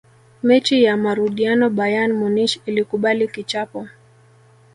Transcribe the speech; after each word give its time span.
mechi 0.43 0.83
ya 0.83 0.97
marudiano 0.97 1.69
bayern 1.69 2.11
munich 2.11 2.61
ilikubali 2.65 3.27
kichapo 3.27 3.87